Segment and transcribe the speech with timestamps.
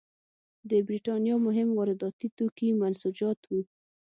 [0.69, 3.61] د برېټانیا مهم وارداتي توکي منسوجات وو.